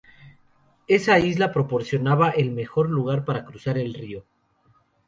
[0.87, 4.25] Esa isla proporcionaba el mejor lugar para cruzar el río.